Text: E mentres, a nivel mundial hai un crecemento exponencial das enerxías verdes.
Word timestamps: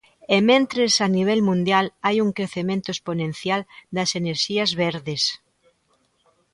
E 0.35 0.37
mentres, 0.49 0.93
a 1.05 1.07
nivel 1.17 1.39
mundial 1.49 1.85
hai 2.05 2.15
un 2.25 2.29
crecemento 2.37 2.87
exponencial 2.91 3.61
das 3.95 4.09
enerxías 4.21 4.71
verdes. 4.83 5.23